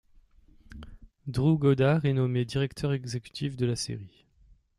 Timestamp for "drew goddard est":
1.27-2.13